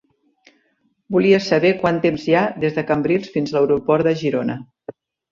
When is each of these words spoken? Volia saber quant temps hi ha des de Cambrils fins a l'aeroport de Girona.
Volia 1.15 1.39
saber 1.47 1.73
quant 1.83 1.99
temps 2.05 2.23
hi 2.29 2.33
ha 2.39 2.41
des 2.63 2.73
de 2.77 2.83
Cambrils 2.91 3.29
fins 3.35 3.53
a 3.53 3.57
l'aeroport 3.57 4.07
de 4.09 4.15
Girona. 4.23 4.57